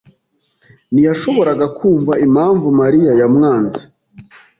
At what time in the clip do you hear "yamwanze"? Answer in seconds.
3.21-3.81